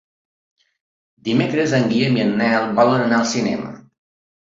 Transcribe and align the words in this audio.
Dimecres 1.27 1.77
en 1.81 1.87
Guillem 1.93 2.19
i 2.21 2.25
en 2.27 2.35
Nel 2.43 2.69
volen 2.83 3.07
anar 3.09 3.23
al 3.25 3.33
cinema. 3.37 3.75